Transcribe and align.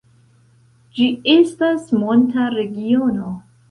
Ĝi 0.95 1.11
estas 1.35 1.87
monta 2.01 2.53
regiono. 2.61 3.35